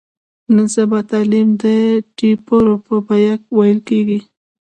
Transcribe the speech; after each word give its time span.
نن 0.55 0.67
سبا 0.75 0.99
تعلیم 1.11 1.47
د 1.61 1.63
ټېپرو 2.17 2.75
په 2.85 2.95
بیه 3.07 3.33
ویل 3.57 3.79
کېږي. 3.89 4.19